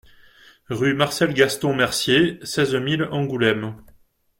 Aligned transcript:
Rue 0.69 0.95
Marcel 0.95 1.31
Gaston 1.31 1.75
Mercier, 1.75 2.39
seize 2.41 2.73
mille 2.73 3.03
Angoulême 3.11 3.75